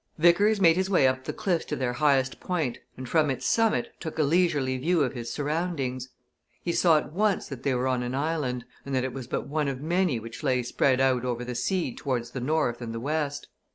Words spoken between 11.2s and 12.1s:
over the sea